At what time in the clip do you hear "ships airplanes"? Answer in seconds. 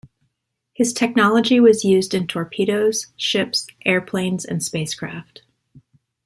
3.17-4.43